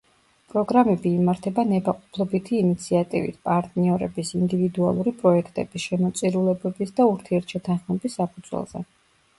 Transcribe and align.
პროგრამები 0.51 1.09
იმართება 1.17 1.65
ნებაყოფლობითი 1.71 2.57
ინიციატივით, 2.61 3.37
პარტნიორების, 3.51 4.33
ინდივიდუალური 4.41 5.15
პროექტების, 5.21 5.87
შემოწირულობების 5.93 6.97
და 7.01 7.09
ურთიერთშეთანხმების 7.15 8.21
საფუძველზე. 8.23 8.85